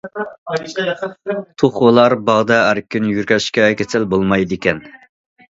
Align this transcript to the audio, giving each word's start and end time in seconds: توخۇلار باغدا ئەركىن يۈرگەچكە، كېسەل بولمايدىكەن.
توخۇلار 1.63 2.15
باغدا 2.31 2.57
ئەركىن 2.63 3.11
يۈرگەچكە، 3.13 3.69
كېسەل 3.83 4.09
بولمايدىكەن. 4.17 4.83